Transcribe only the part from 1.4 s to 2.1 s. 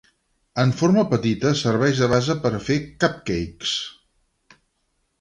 serveix de